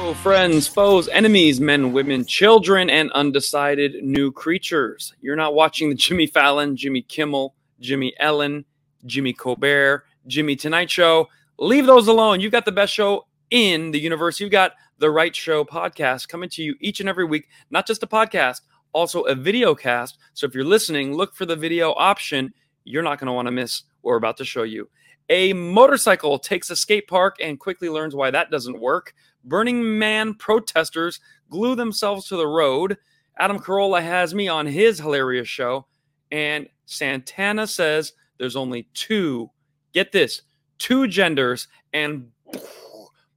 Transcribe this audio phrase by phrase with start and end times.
[0.00, 5.12] Hello, friends, foes, enemies, men, women, children, and undecided new creatures.
[5.20, 8.64] You're not watching the Jimmy Fallon, Jimmy Kimmel, Jimmy Ellen,
[9.04, 11.28] Jimmy Colbert, Jimmy Tonight Show.
[11.58, 12.40] Leave those alone.
[12.40, 14.40] You've got the best show in the universe.
[14.40, 18.02] You've got the Right Show podcast coming to you each and every week, not just
[18.02, 18.62] a podcast,
[18.94, 20.16] also a video cast.
[20.32, 22.54] So if you're listening, look for the video option.
[22.84, 24.88] You're not going to want to miss what we're about to show you.
[25.28, 29.14] A motorcycle takes a skate park and quickly learns why that doesn't work.
[29.44, 32.96] Burning Man protesters glue themselves to the road.
[33.38, 35.86] Adam Carolla has me on his hilarious show.
[36.30, 39.50] And Santana says there's only two,
[39.92, 40.42] get this,
[40.78, 42.28] two genders and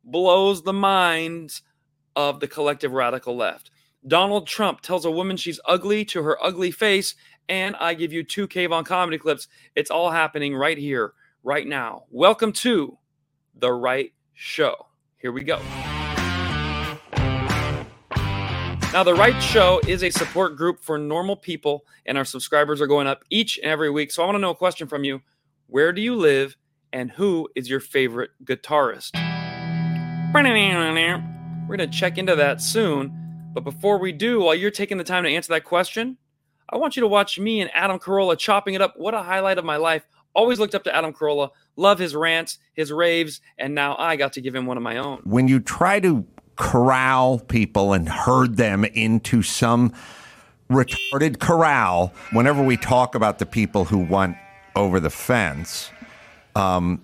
[0.04, 1.62] blows the minds
[2.16, 3.72] of the collective radical left.
[4.08, 7.16] Donald Trump tells a woman she's ugly to her ugly face,
[7.48, 9.48] and I give you two K-von comedy clips.
[9.76, 12.04] It's all happening right here, right now.
[12.10, 12.98] Welcome to
[13.56, 14.88] The Right Show.
[15.18, 15.62] Here we go.
[18.94, 22.86] Now, The Right Show is a support group for normal people, and our subscribers are
[22.86, 24.12] going up each and every week.
[24.12, 25.24] So I want to know a question from you
[25.66, 26.56] Where do you live,
[26.94, 29.16] and who is your favorite guitarist?
[31.68, 33.12] We're going to check into that soon.
[33.56, 36.20] But before we do, while you're taking the time to answer that question,
[36.70, 38.94] I want you to watch me and Adam Carolla chopping it up.
[38.96, 40.04] What a highlight of my life.
[40.36, 44.34] Always looked up to Adam Carolla, love his rants, his raves, and now I got
[44.34, 45.22] to give him one of my own.
[45.24, 49.94] When you try to corral people and herd them into some
[50.70, 54.38] retarded corral, whenever we talk about the people who want
[54.76, 55.92] over the fence,
[56.56, 57.04] um,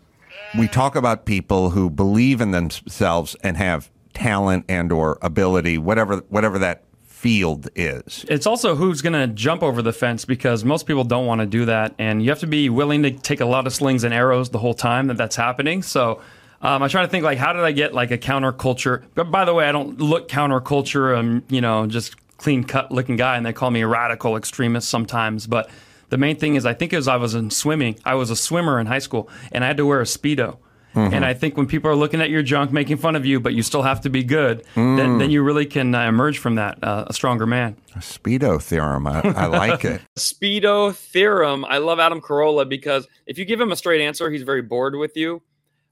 [0.57, 6.17] we talk about people who believe in themselves and have talent and or ability, whatever
[6.29, 8.25] whatever that field is.
[8.27, 11.47] It's also who's going to jump over the fence because most people don't want to
[11.47, 14.13] do that, and you have to be willing to take a lot of slings and
[14.13, 15.83] arrows the whole time that that's happening.
[15.83, 16.21] So.
[16.61, 19.03] Um, I try to think like, how did I get like a counterculture?
[19.15, 21.17] But by the way, I don't look counterculture.
[21.17, 24.89] I'm you know just clean cut looking guy, and they call me a radical extremist
[24.89, 25.47] sometimes.
[25.47, 25.69] But
[26.09, 28.79] the main thing is, I think as I was in swimming, I was a swimmer
[28.79, 30.57] in high school, and I had to wear a speedo.
[30.95, 31.13] Mm-hmm.
[31.13, 33.53] And I think when people are looking at your junk, making fun of you, but
[33.53, 34.97] you still have to be good, mm.
[34.97, 37.75] then, then, you really can uh, emerge from that uh, a stronger man.
[37.95, 39.05] A Speedo theorem.
[39.05, 40.01] I, I like it.
[40.17, 41.63] Speedo theorem.
[41.65, 44.95] I love Adam Carolla because if you give him a straight answer, he's very bored
[44.95, 45.43] with you.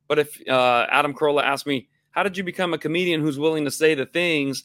[0.08, 3.66] But if uh, Adam Carolla asked me, How did you become a comedian who's willing
[3.66, 4.64] to say the things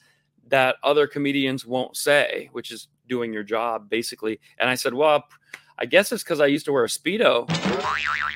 [0.49, 4.41] that other comedians won't say, which is doing your job, basically?
[4.59, 5.25] And I said, Well,
[5.79, 7.49] I guess it's because I used to wear a Speedo.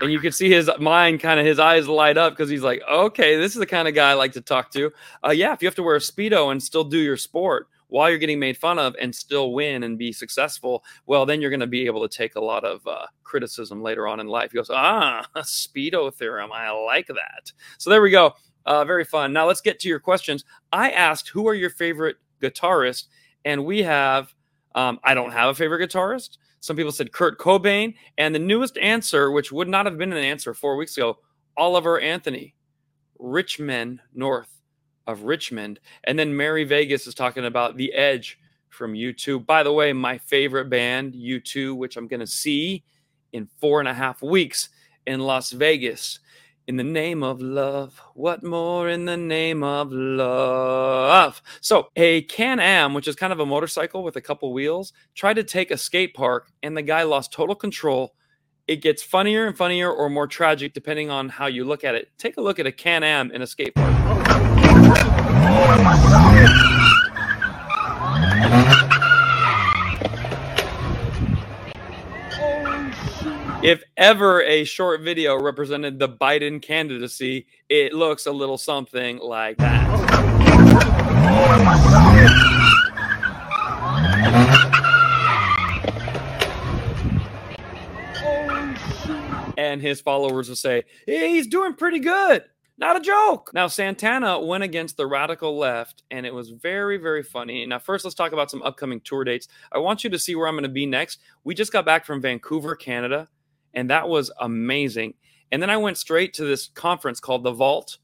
[0.01, 2.83] And you could see his mind kind of his eyes light up because he's like,
[2.91, 4.91] okay, this is the kind of guy I like to talk to.
[5.25, 8.09] Uh, yeah, if you have to wear a Speedo and still do your sport while
[8.09, 11.61] you're getting made fun of and still win and be successful, well, then you're going
[11.61, 14.51] to be able to take a lot of uh, criticism later on in life.
[14.53, 16.51] He goes, ah, Speedo theorem.
[16.53, 17.53] I like that.
[17.79, 18.35] So there we go.
[18.65, 19.33] Uh, very fun.
[19.33, 20.45] Now let's get to your questions.
[20.73, 23.05] I asked, who are your favorite guitarists?
[23.45, 24.35] And we have,
[24.75, 26.39] um, I don't have a favorite guitarist.
[26.61, 27.95] Some people said Kurt Cobain.
[28.19, 31.19] And the newest answer, which would not have been an answer four weeks ago,
[31.57, 32.57] Oliver Anthony,
[33.19, 34.57] Rich Men North
[35.07, 35.81] of Richmond.
[36.05, 39.45] And then Mary Vegas is talking about The Edge from U2.
[39.45, 42.85] By the way, my favorite band, U2, which I'm going to see
[43.33, 44.69] in four and a half weeks
[45.07, 46.19] in Las Vegas
[46.67, 48.01] in the name of love.
[48.15, 51.41] What more in the name of love?
[51.61, 55.35] So, a Can Am, which is kind of a motorcycle with a couple wheels, tried
[55.35, 58.15] to take a skate park and the guy lost total control.
[58.67, 62.09] It gets funnier and funnier or more tragic depending on how you look at it.
[62.19, 63.96] Take a look at a Can Am in a skate park.
[73.67, 79.57] If ever a short video represented the Biden candidacy, it looks a little something like
[79.57, 79.87] that.
[89.59, 92.45] And his followers will say, hey, he's doing pretty good.
[92.79, 93.51] Not a joke.
[93.55, 97.65] Now, Santana went against the radical left, and it was very, very funny.
[97.65, 99.49] Now, first, let's talk about some upcoming tour dates.
[99.73, 101.21] I want you to see where I'm going to be next.
[101.45, 103.29] We just got back from Vancouver, Canada
[103.77, 105.15] and that was amazing.
[105.53, 107.99] And then I went straight to this conference called the Vault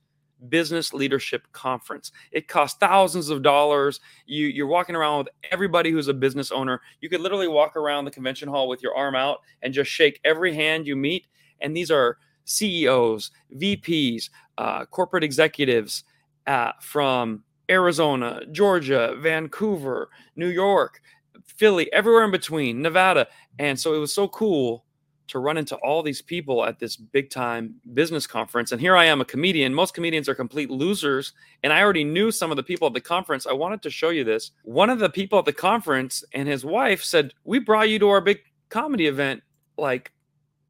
[0.49, 2.13] Business Leadership Conference.
[2.31, 3.99] It cost thousands of dollars.
[4.27, 6.81] You, you're walking around with everybody who's a business owner.
[7.01, 10.21] You could literally walk around the convention hall with your arm out and just shake
[10.25, 11.27] every hand you meet.
[11.61, 14.29] And these are CEOs, VPs,
[14.59, 16.05] uh, corporate executives
[16.47, 21.01] uh, from Arizona, Georgia, Vancouver, New York,
[21.45, 23.29] Philly, everywhere in between, Nevada.
[23.59, 24.85] And so it was so cool
[25.29, 28.73] to run into all these people at this big time business conference.
[28.73, 29.73] And here I am, a comedian.
[29.73, 31.33] Most comedians are complete losers.
[31.63, 33.47] And I already knew some of the people at the conference.
[33.47, 34.51] I wanted to show you this.
[34.65, 38.11] One of the people at the conference and his wife said, We brought you to
[38.11, 39.43] our big comedy event
[39.79, 40.13] like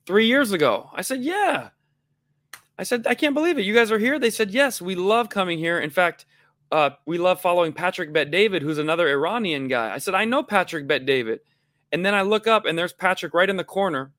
[0.07, 0.91] three years ago.
[0.93, 1.71] I said, Yeah.
[2.79, 3.65] I said, I can't believe it.
[3.65, 4.19] You guys are here?
[4.19, 5.79] They said, Yes, we love coming here.
[5.79, 6.27] In fact,
[6.71, 9.93] uh, we love following Patrick Bet David, who's another Iranian guy.
[9.93, 11.41] I said, I know Patrick Bet David.
[11.93, 14.13] And then I look up and there's Patrick right in the corner.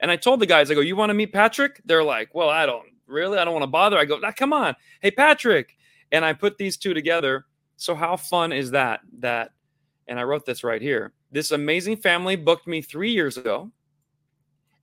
[0.00, 1.82] And I told the guys, I go, you want to meet Patrick?
[1.84, 3.98] They're like, well, I don't really, I don't want to bother.
[3.98, 4.74] I go, nah, come on.
[5.00, 5.76] Hey, Patrick.
[6.10, 7.44] And I put these two together.
[7.76, 9.00] So how fun is that?
[9.18, 9.50] That,
[10.08, 11.12] and I wrote this right here.
[11.30, 13.70] This amazing family booked me three years ago.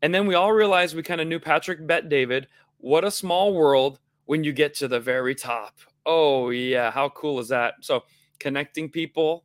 [0.02, 2.48] And then we all realized we kind of knew Patrick Bet David.
[2.80, 5.80] What a small world when you get to the very top.
[6.06, 6.92] Oh, yeah.
[6.92, 7.76] How cool is that?
[7.82, 8.04] So
[8.40, 9.44] connecting people,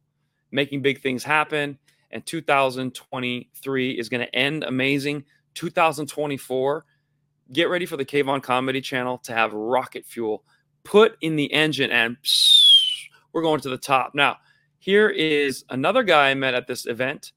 [0.50, 1.78] making big things happen.
[2.10, 5.24] And 2023 is going to end amazing.
[5.54, 6.84] 2024,
[7.52, 10.44] get ready for the K-von Comedy Channel to have rocket fuel
[10.84, 14.14] put in the engine and psh, we're going to the top.
[14.14, 14.36] Now,
[14.78, 17.32] here is another guy I met at this event.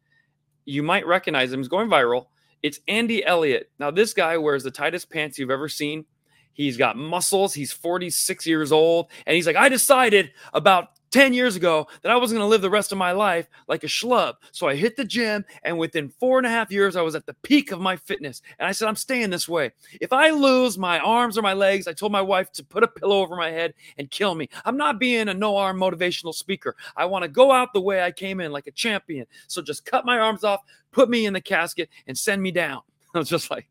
[0.65, 1.59] You might recognize him.
[1.59, 2.27] He's going viral.
[2.63, 3.69] It's Andy Elliott.
[3.79, 6.05] Now, this guy wears the tightest pants you've ever seen.
[6.53, 7.53] He's got muscles.
[7.53, 9.09] He's 46 years old.
[9.25, 12.61] And he's like, I decided about 10 years ago that I wasn't going to live
[12.61, 14.35] the rest of my life like a schlub.
[14.51, 17.25] So I hit the gym, and within four and a half years, I was at
[17.25, 18.41] the peak of my fitness.
[18.59, 19.71] And I said, I'm staying this way.
[20.01, 22.87] If I lose my arms or my legs, I told my wife to put a
[22.87, 24.49] pillow over my head and kill me.
[24.65, 26.75] I'm not being a no arm motivational speaker.
[26.95, 29.25] I want to go out the way I came in, like a champion.
[29.47, 30.61] So just cut my arms off,
[30.91, 32.81] put me in the casket, and send me down.
[33.15, 33.67] I was just like,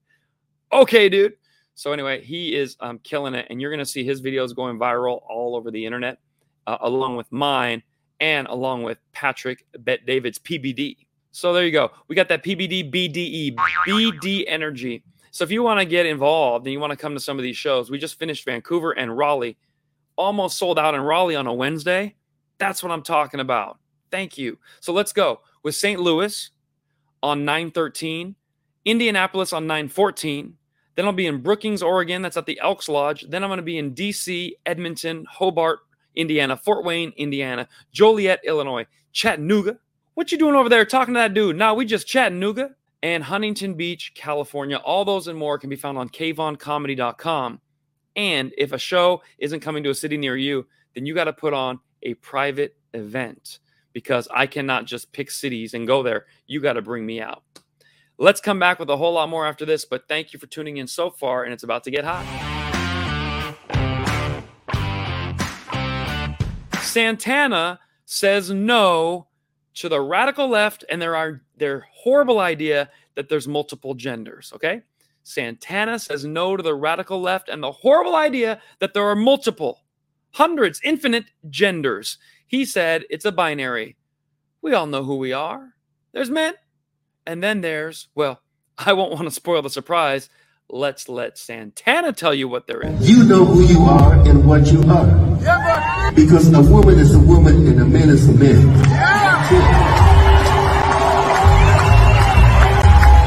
[0.73, 1.35] okay, dude.
[1.75, 4.79] So anyway, he is um, killing it, and you're going to see his videos going
[4.79, 6.19] viral all over the internet
[6.67, 7.83] uh, along with mine
[8.21, 10.97] and along with Patrick Bet David's PBD.
[11.33, 11.91] So there you go.
[12.09, 13.55] We got that PBD BDE,
[13.87, 15.03] BD Energy.
[15.31, 17.43] So if you want to get involved and you want to come to some of
[17.43, 19.59] these shows, we just finished Vancouver and Raleigh.
[20.17, 22.15] Almost sold out in Raleigh on a Wednesday.
[22.57, 23.79] That's what I'm talking about.
[24.11, 24.59] Thank you.
[24.81, 26.01] So let's go with St.
[26.01, 26.51] Louis
[27.23, 28.35] on 913,
[28.87, 30.55] Indianapolis on 914.
[30.95, 32.23] Then I'll be in Brookings, Oregon.
[32.23, 33.27] That's at the Elks Lodge.
[33.29, 35.81] Then I'm going to be in DC, Edmonton, Hobart,
[36.17, 39.79] Indiana, Fort Wayne, Indiana, Joliet, Illinois, Chattanooga.
[40.15, 41.57] What you doing over there talking to that dude?
[41.57, 42.71] Nah, we just Chattanooga
[43.03, 44.77] and Huntington Beach, California.
[44.79, 47.61] All those and more can be found on kvoncomedy.com.
[48.17, 51.33] And if a show isn't coming to a city near you, then you got to
[51.33, 53.59] put on a private event
[53.93, 56.27] because I cannot just pick cities and go there.
[56.47, 57.43] You got to bring me out.
[58.19, 60.79] Let's come back with a whole lot more after this, but thank you for tuning
[60.79, 62.56] in so far, and it's about to get hot.
[66.97, 69.27] Santana says no
[69.75, 74.81] to the radical left and there are their horrible idea that there's multiple genders, okay?
[75.23, 79.83] Santana says no to the radical left and the horrible idea that there are multiple,
[80.31, 82.17] hundreds, infinite genders.
[82.47, 83.99] He said it's a binary.
[84.63, 85.75] We all know who we are.
[86.13, 86.55] There's men,
[87.27, 88.41] and then there's, well,
[88.79, 90.31] I won't want to spoil the surprise.
[90.71, 93.07] Let's let Santana tell you what there is.
[93.07, 95.07] You know who you are and what you are.
[95.43, 98.73] Yeah, because a woman is a woman and a man is a man.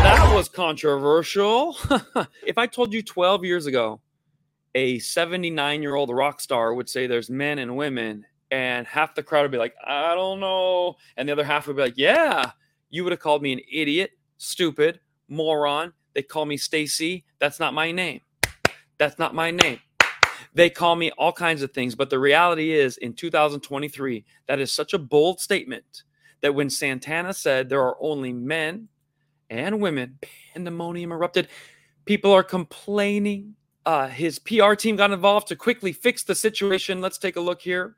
[0.03, 1.77] That was controversial.
[2.45, 4.01] if I told you 12 years ago,
[4.75, 9.24] a 79 year old rock star would say there's men and women, and half the
[9.24, 10.95] crowd would be like, I don't know.
[11.17, 12.51] And the other half would be like, Yeah,
[12.89, 15.93] you would have called me an idiot, stupid, moron.
[16.13, 17.25] They call me Stacy.
[17.39, 18.21] That's not my name.
[18.98, 19.79] That's not my name.
[20.53, 24.72] They call me all kinds of things, but the reality is in 2023, that is
[24.72, 26.03] such a bold statement
[26.41, 28.88] that when Santana said there are only men
[29.50, 30.18] and women,
[30.53, 31.48] pandemonium erupted.
[32.06, 33.56] People are complaining.
[33.86, 37.01] Uh, his PR team got involved to quickly fix the situation.
[37.01, 37.96] Let's take a look here.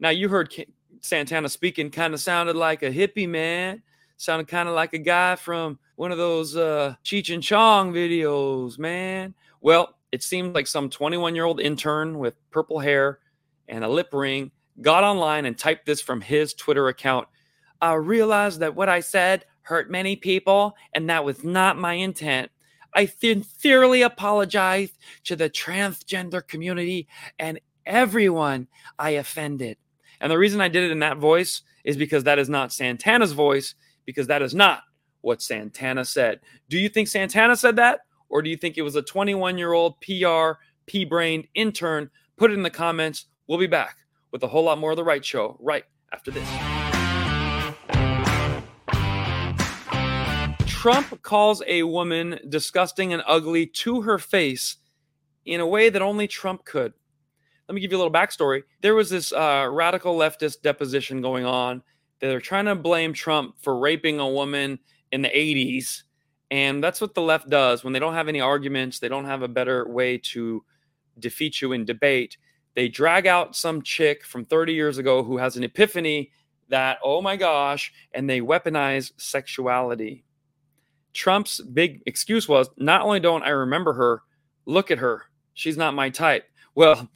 [0.00, 0.54] Now, you heard
[1.00, 3.82] Santana speaking, kind of sounded like a hippie man,
[4.16, 8.78] sounded kind of like a guy from one of those uh, Cheech and Chong videos,
[8.78, 9.34] man.
[9.60, 13.18] Well, it seemed like some 21 year old intern with purple hair
[13.68, 14.50] and a lip ring
[14.80, 17.28] got online and typed this from his Twitter account.
[17.80, 22.50] I realized that what I said hurt many people, and that was not my intent.
[22.94, 24.90] I sincerely apologize
[25.24, 27.06] to the transgender community
[27.38, 28.66] and everyone
[28.98, 29.76] I offended.
[30.20, 33.32] And the reason I did it in that voice is because that is not Santana's
[33.32, 33.74] voice,
[34.04, 34.82] because that is not
[35.20, 36.40] what Santana said.
[36.68, 38.00] Do you think Santana said that?
[38.28, 42.10] Or do you think it was a 21 year old PR, P brained intern?
[42.36, 43.26] Put it in the comments.
[43.46, 43.96] We'll be back
[44.30, 46.48] with a whole lot more of The Right Show right after this.
[50.66, 54.76] Trump calls a woman disgusting and ugly to her face
[55.44, 56.92] in a way that only Trump could.
[57.68, 58.62] Let me give you a little backstory.
[58.80, 61.82] There was this uh, radical leftist deposition going on.
[62.20, 64.78] They're trying to blame Trump for raping a woman
[65.10, 66.04] in the 80s.
[66.50, 69.42] And that's what the left does when they don't have any arguments, they don't have
[69.42, 70.64] a better way to
[71.18, 72.38] defeat you in debate.
[72.74, 76.30] They drag out some chick from 30 years ago who has an epiphany
[76.68, 80.24] that, oh my gosh, and they weaponize sexuality.
[81.12, 84.22] Trump's big excuse was not only don't I remember her,
[84.66, 85.24] look at her.
[85.54, 86.44] She's not my type.
[86.74, 87.10] Well,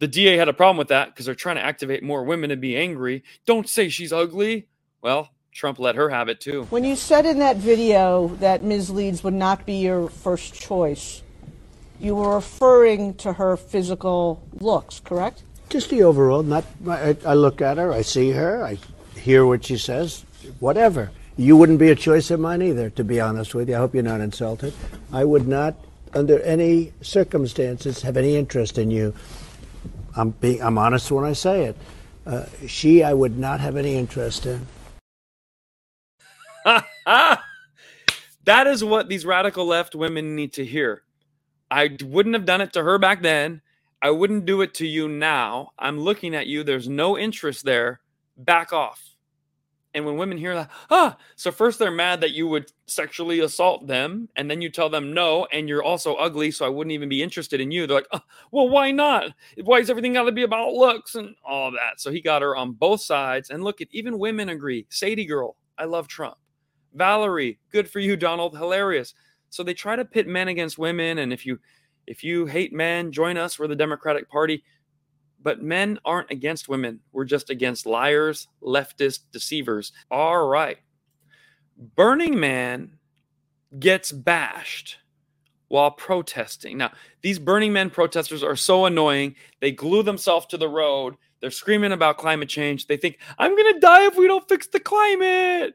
[0.00, 2.56] the DA had a problem with that because they're trying to activate more women to
[2.56, 3.22] be angry.
[3.46, 4.68] Don't say she's ugly.
[5.02, 6.64] Well, Trump let her have it too.
[6.70, 8.90] When you said in that video that Ms.
[8.90, 11.22] Leeds would not be your first choice,
[11.98, 15.42] you were referring to her physical looks, correct?
[15.68, 16.42] Just the overall.
[16.42, 16.64] Not.
[16.88, 17.92] I, I look at her.
[17.92, 18.64] I see her.
[18.64, 18.78] I
[19.16, 20.24] hear what she says.
[20.58, 21.10] Whatever.
[21.36, 23.76] You wouldn't be a choice of mine either, to be honest with you.
[23.76, 24.74] I hope you're not insulted.
[25.12, 25.74] I would not,
[26.12, 29.14] under any circumstances, have any interest in you.
[30.16, 30.62] I'm being.
[30.62, 31.76] I'm honest when I say it.
[32.26, 34.66] Uh, she, I would not have any interest in.
[38.44, 41.02] that is what these radical left women need to hear.
[41.70, 43.62] I wouldn't have done it to her back then.
[44.02, 45.72] I wouldn't do it to you now.
[45.78, 46.64] I'm looking at you.
[46.64, 48.00] There's no interest there.
[48.36, 49.10] Back off.
[49.92, 53.88] And when women hear that, ah, so first they're mad that you would sexually assault
[53.88, 57.08] them, and then you tell them no, and you're also ugly, so I wouldn't even
[57.08, 57.86] be interested in you.
[57.88, 59.32] They're like, well, why not?
[59.62, 62.00] Why is everything got to be about looks and all that?
[62.00, 63.50] So he got her on both sides.
[63.50, 64.86] And look, at even women agree.
[64.90, 66.36] Sadie girl, I love Trump.
[66.94, 69.14] Valerie, good for you, Donald, hilarious.
[69.50, 71.58] So they try to pit men against women, and if you
[72.06, 73.58] if you hate men, join us.
[73.58, 74.64] We're the Democratic Party.
[75.42, 77.00] But men aren't against women.
[77.12, 79.92] We're just against liars, leftist deceivers.
[80.10, 80.78] All right.
[81.96, 82.98] Burning Man
[83.78, 84.98] gets bashed
[85.68, 86.76] while protesting.
[86.76, 86.90] Now,
[87.22, 89.36] these Burning Man protesters are so annoying.
[89.60, 91.14] They glue themselves to the road.
[91.40, 92.86] They're screaming about climate change.
[92.86, 95.74] They think, I'm going to die if we don't fix the climate.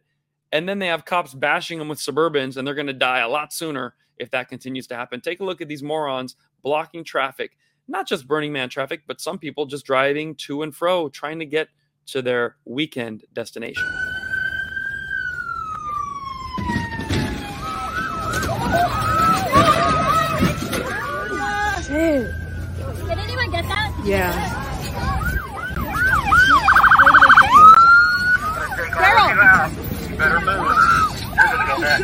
[0.52, 3.30] And then they have cops bashing them with Suburbans, and they're going to die a
[3.30, 5.22] lot sooner if that continues to happen.
[5.22, 9.38] Take a look at these morons blocking traffic, not just Burning Man traffic, but some
[9.38, 11.70] people just driving to and fro trying to get
[12.08, 13.84] to their weekend destination.
[21.88, 22.34] Did
[23.18, 23.66] anyone get
[30.18, 30.24] that?
[30.24, 30.56] Better move.
[31.36, 32.00] You're gonna go back.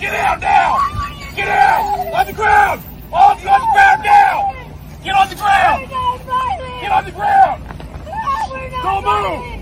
[0.00, 0.78] Get out now!
[1.34, 2.14] Get out!
[2.14, 2.82] On the ground!
[3.12, 4.54] All of you on the ground now!
[5.02, 5.88] Get on the ground!
[6.80, 7.62] Get on the ground!
[8.82, 9.58] Don't move!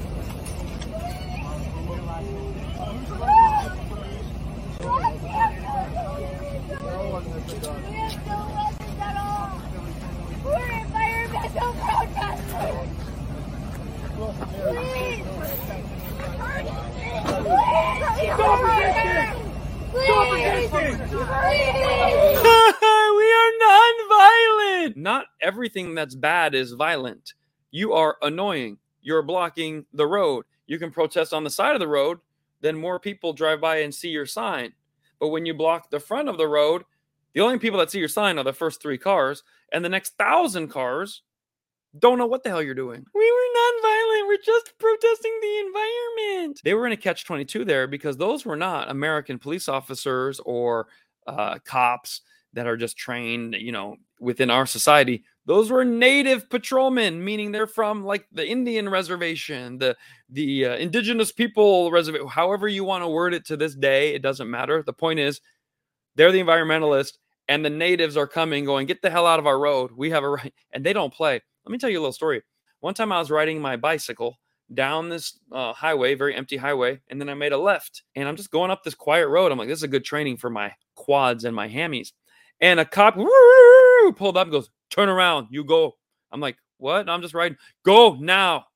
[10.44, 12.90] We're environmental protesters!
[14.16, 15.24] Please!
[18.34, 19.34] Stop resisting!
[19.90, 20.94] Stop resisting!
[20.96, 21.76] Please!
[23.16, 24.92] we are non-violent.
[24.96, 25.26] Not
[25.76, 27.34] everything that's bad is violent.
[27.70, 28.78] You are annoying.
[29.02, 30.46] You're blocking the road.
[30.66, 32.18] You can protest on the side of the road,
[32.62, 34.72] then more people drive by and see your sign.
[35.20, 36.84] But when you block the front of the road,
[37.34, 40.16] the only people that see your sign are the first three cars, and the next
[40.16, 41.22] thousand cars
[41.98, 43.04] don't know what the hell you're doing.
[43.14, 44.28] We were non-violent.
[44.28, 46.60] We're just protesting the environment.
[46.64, 50.88] They were in a catch-22 there because those were not American police officers or
[51.26, 52.22] uh, cops
[52.54, 55.24] that are just trained, you know, within our society.
[55.46, 59.96] Those were native patrolmen, meaning they're from like the Indian reservation, the
[60.28, 62.26] the uh, indigenous people reservation.
[62.26, 64.82] However you want to word it to this day, it doesn't matter.
[64.82, 65.40] The point is,
[66.16, 67.18] they're the environmentalists,
[67.48, 69.92] and the natives are coming, going, "Get the hell out of our road.
[69.92, 71.40] We have a right," and they don't play.
[71.64, 72.42] Let me tell you a little story.
[72.80, 74.38] One time I was riding my bicycle
[74.74, 78.36] down this uh, highway, very empty highway, and then I made a left, and I'm
[78.36, 79.52] just going up this quiet road.
[79.52, 82.12] I'm like, this is a good training for my quads and my hammies.
[82.60, 83.26] And a cop woo,
[84.12, 85.96] pulled up and goes, turn around, you go.
[86.32, 87.08] I'm like, what?
[87.08, 87.58] I'm just riding.
[87.84, 88.66] Go now.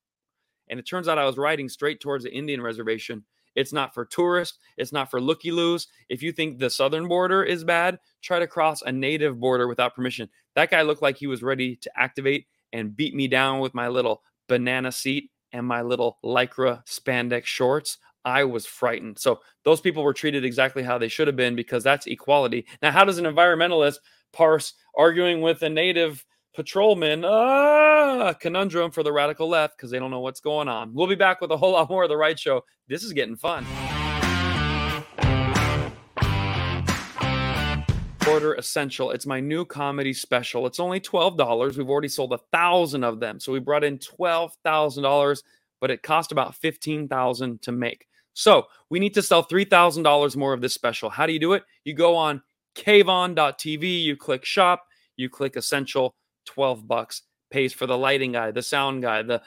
[0.68, 3.24] And it turns out I was riding straight towards the Indian reservation.
[3.56, 4.58] It's not for tourists.
[4.76, 5.88] It's not for looky loos.
[6.08, 9.94] If you think the southern border is bad, try to cross a native border without
[9.94, 10.28] permission.
[10.54, 13.88] That guy looked like he was ready to activate and beat me down with my
[13.88, 17.98] little banana seat and my little lycra spandex shorts.
[18.24, 19.18] I was frightened.
[19.18, 22.66] So those people were treated exactly how they should have been because that's equality.
[22.82, 23.96] Now, how does an environmentalist
[24.32, 27.24] parse arguing with a native patrolman.
[27.24, 30.92] Ah, conundrum for the radical left because they don't know what's going on.
[30.94, 32.64] We'll be back with a whole lot more of the right show.
[32.88, 33.64] This is getting fun.
[38.28, 39.10] Order Essential.
[39.10, 40.66] It's my new comedy special.
[40.66, 41.76] It's only $12.
[41.76, 43.40] We've already sold a thousand of them.
[43.40, 45.42] So we brought in $12,000,
[45.80, 48.06] but it cost about 15,000 to make.
[48.32, 51.10] So we need to sell $3,000 more of this special.
[51.10, 51.64] How do you do it?
[51.84, 52.42] You go on
[52.74, 54.86] kvon.tv, you click shop,
[55.16, 56.14] you click essential,
[56.46, 57.22] 12 bucks.
[57.50, 59.42] Pays for the lighting guy, the sound guy, the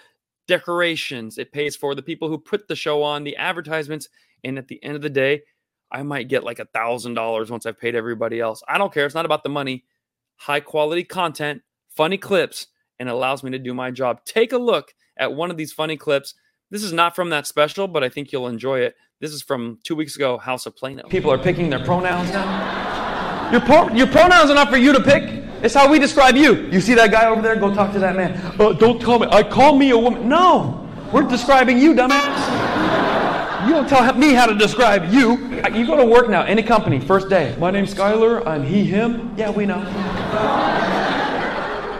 [0.47, 1.37] decorations.
[1.37, 4.09] It pays for the people who put the show on, the advertisements.
[4.43, 5.43] And at the end of the day,
[5.91, 8.61] I might get like a thousand dollars once I've paid everybody else.
[8.67, 9.05] I don't care.
[9.05, 9.85] It's not about the money.
[10.37, 12.67] High quality content, funny clips,
[12.99, 14.25] and allows me to do my job.
[14.25, 16.33] Take a look at one of these funny clips.
[16.71, 18.95] This is not from that special, but I think you'll enjoy it.
[19.21, 21.07] This is from two weeks ago, House of Plano.
[21.07, 22.82] People are picking their pronouns now.
[23.53, 25.43] Your, pro- your pronouns are not for you to pick.
[25.61, 26.63] It's how we describe you.
[26.71, 27.55] You see that guy over there?
[27.55, 28.35] Go talk to that man.
[28.59, 29.27] Uh, don't call me.
[29.29, 30.27] I call me a woman.
[30.27, 33.67] No, we're describing you, dumbass.
[33.67, 35.37] You don't tell me how to describe you.
[35.71, 37.55] You go to work now, any company, first day.
[37.59, 38.43] My name's Skyler.
[38.47, 39.35] I'm he, him.
[39.37, 39.83] Yeah, we know.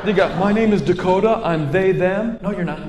[0.04, 1.40] They got, my name is Dakota.
[1.44, 2.40] I'm they, them.
[2.42, 2.80] No, you're not.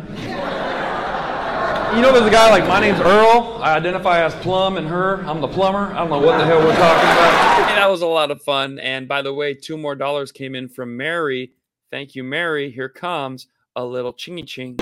[1.94, 3.60] You know, there's a guy like, my name's Earl.
[3.62, 5.24] I identify as Plum and her.
[5.26, 5.92] I'm the plumber.
[5.94, 7.68] I don't know what the hell we're talking about.
[7.68, 8.80] Hey, that was a lot of fun.
[8.80, 11.52] And by the way, two more dollars came in from Mary.
[11.92, 12.72] Thank you, Mary.
[12.72, 13.46] Here comes
[13.76, 14.76] a little chingy ching.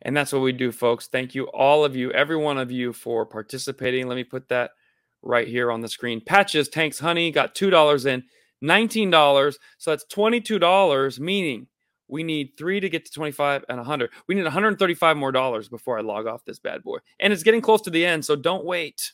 [0.00, 1.06] And that's what we do, folks.
[1.06, 4.08] Thank you, all of you, every one of you, for participating.
[4.08, 4.70] Let me put that
[5.20, 6.22] right here on the screen.
[6.22, 8.22] Patches, Tanks, Honey got $2 in,
[8.64, 9.54] $19.
[9.76, 11.66] So that's $22, meaning
[12.10, 14.10] we need three to get to 25 and 100.
[14.26, 16.98] We need 135 more dollars before I log off this bad boy.
[17.18, 19.12] And it's getting close to the end, so don't wait.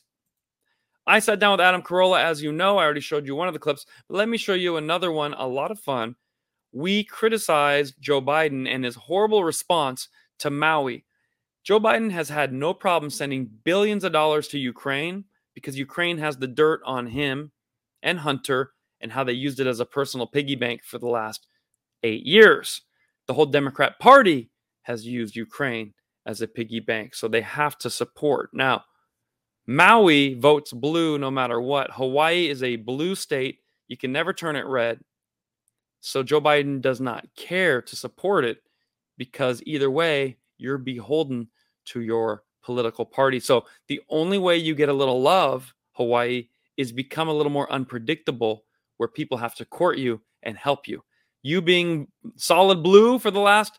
[1.05, 2.21] I sat down with Adam Carolla.
[2.21, 4.53] As you know, I already showed you one of the clips, but let me show
[4.53, 5.33] you another one.
[5.35, 6.15] A lot of fun.
[6.73, 11.05] We criticized Joe Biden and his horrible response to Maui.
[11.63, 16.37] Joe Biden has had no problem sending billions of dollars to Ukraine because Ukraine has
[16.37, 17.51] the dirt on him
[18.03, 21.47] and Hunter and how they used it as a personal piggy bank for the last
[22.03, 22.81] eight years.
[23.27, 24.49] The whole Democrat Party
[24.83, 25.93] has used Ukraine
[26.25, 28.49] as a piggy bank, so they have to support.
[28.53, 28.83] Now,
[29.65, 31.91] Maui votes blue no matter what.
[31.91, 33.59] Hawaii is a blue state.
[33.89, 34.99] You can never turn it red.
[35.99, 38.59] So Joe Biden does not care to support it
[39.17, 41.49] because either way, you're beholden
[41.85, 43.39] to your political party.
[43.39, 47.71] So the only way you get a little love, Hawaii, is become a little more
[47.71, 48.63] unpredictable
[48.97, 51.03] where people have to court you and help you.
[51.43, 53.77] You being solid blue for the last,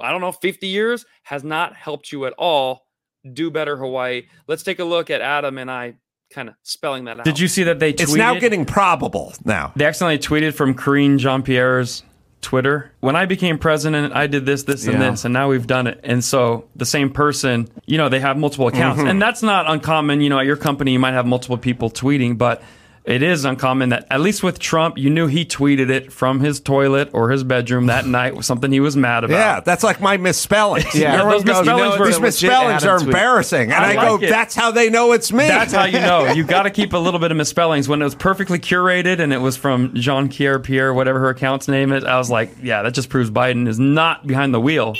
[0.00, 2.86] I don't know, 50 years has not helped you at all.
[3.30, 4.24] Do better, Hawaii.
[4.48, 5.94] Let's take a look at Adam and I
[6.32, 7.24] kind of spelling that out.
[7.24, 8.00] Did you see that they tweeted?
[8.02, 9.72] It's now getting probable now.
[9.76, 12.02] They accidentally tweeted from Karine Jean Pierre's
[12.40, 12.90] Twitter.
[13.00, 15.10] When I became president, I did this, this, and Yeah.
[15.10, 16.00] this, and now we've done it.
[16.02, 19.00] And so the same person, you know, they have multiple accounts.
[19.00, 19.10] Mhm.
[19.10, 20.20] And that's not uncommon.
[20.20, 22.60] You know, at your company, you might have multiple people tweeting, but
[23.04, 26.60] it is uncommon that, at least with Trump, you knew he tweeted it from his
[26.60, 29.34] toilet or his bedroom that night, was something he was mad about.
[29.34, 30.94] Yeah, that's like my misspellings.
[30.94, 33.08] Yeah, Everyone those goes, misspellings were these misspellings are tweet.
[33.08, 34.28] embarrassing, and I I, go, it.
[34.28, 36.32] "That's how they know it's me." That's how you know.
[36.32, 37.88] You got to keep a little bit of misspellings.
[37.88, 41.66] When it was perfectly curated and it was from Jean Pierre Pierre, whatever her account's
[41.66, 44.94] name is, I was like, yeah, that just proves Biden is not behind the wheel.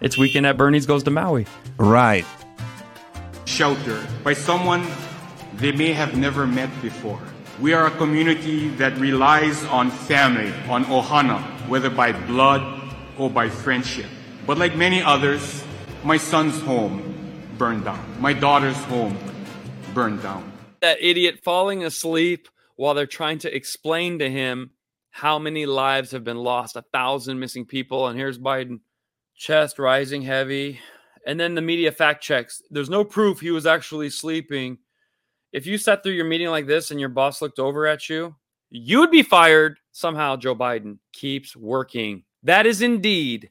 [0.00, 1.46] It's weekend at Bernie's goes to Maui.
[1.76, 2.24] Right.
[3.44, 4.86] sheltered by someone
[5.56, 7.20] they may have never met before.
[7.60, 12.62] We are a community that relies on family, on ohana, whether by blood
[13.18, 14.06] or by friendship.
[14.46, 15.62] But like many others,
[16.02, 17.14] my son's home
[17.58, 18.02] burned down.
[18.20, 19.16] My daughter's home
[19.94, 20.50] burned down.
[20.80, 24.70] that idiot falling asleep while they're trying to explain to him
[25.10, 28.80] how many lives have been lost a thousand missing people and here's biden
[29.36, 30.80] chest rising heavy
[31.26, 34.78] and then the media fact checks there's no proof he was actually sleeping
[35.52, 38.34] if you sat through your meeting like this and your boss looked over at you
[38.70, 43.50] you would be fired somehow joe biden keeps working that is indeed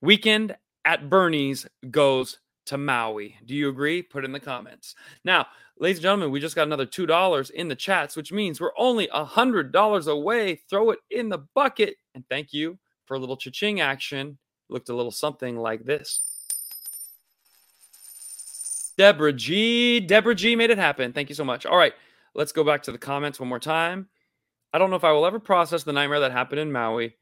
[0.00, 5.46] weekend at bernie's goes to maui do you agree put in the comments now
[5.78, 8.76] ladies and gentlemen, we just got another two dollars in the chats, which means we're
[8.78, 10.56] only a hundred dollars away.
[10.68, 14.38] Throw it in the bucket, and thank you for a little cha-ching action.
[14.68, 16.22] Looked a little something like this.
[18.96, 20.00] Deborah G.
[20.00, 20.56] Deborah G.
[20.56, 21.12] made it happen.
[21.12, 21.66] Thank you so much.
[21.66, 21.94] All right,
[22.34, 24.08] let's go back to the comments one more time.
[24.72, 27.16] I don't know if I will ever process the nightmare that happened in Maui.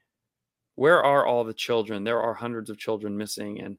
[0.74, 2.04] Where are all the children?
[2.04, 3.76] There are hundreds of children missing, and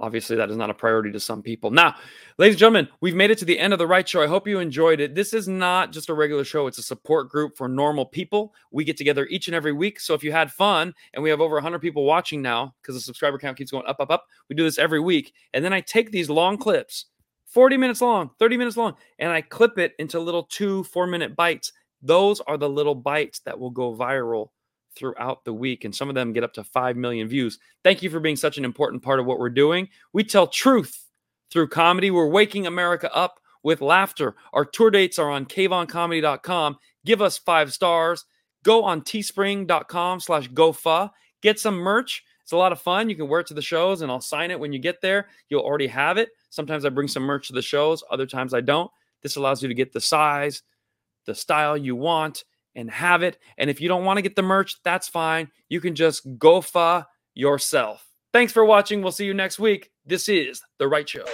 [0.00, 1.70] Obviously, that is not a priority to some people.
[1.70, 1.94] Now,
[2.38, 4.22] ladies and gentlemen, we've made it to the end of the right show.
[4.22, 5.14] I hope you enjoyed it.
[5.14, 8.54] This is not just a regular show, it's a support group for normal people.
[8.72, 10.00] We get together each and every week.
[10.00, 13.00] So if you had fun, and we have over 100 people watching now because the
[13.02, 15.34] subscriber count keeps going up, up, up, we do this every week.
[15.52, 17.06] And then I take these long clips,
[17.50, 21.36] 40 minutes long, 30 minutes long, and I clip it into little two, four minute
[21.36, 21.72] bites.
[22.02, 24.48] Those are the little bites that will go viral
[24.96, 27.58] throughout the week, and some of them get up to 5 million views.
[27.84, 29.88] Thank you for being such an important part of what we're doing.
[30.12, 31.06] We tell truth
[31.50, 32.10] through comedy.
[32.10, 34.36] We're waking America up with laughter.
[34.52, 36.78] Our tour dates are on kvoncomedy.com.
[37.04, 38.24] Give us five stars.
[38.62, 41.10] Go on teespring.com slash gofa.
[41.42, 42.22] Get some merch.
[42.50, 43.08] It's a lot of fun.
[43.08, 45.28] You can wear it to the shows, and I'll sign it when you get there.
[45.48, 46.30] You'll already have it.
[46.48, 48.90] Sometimes I bring some merch to the shows, other times I don't.
[49.22, 50.64] This allows you to get the size,
[51.26, 52.42] the style you want,
[52.74, 53.38] and have it.
[53.56, 55.48] And if you don't want to get the merch, that's fine.
[55.68, 58.04] You can just GOFA yourself.
[58.32, 59.00] Thanks for watching.
[59.00, 59.92] We'll see you next week.
[60.04, 61.26] This is The Right Show.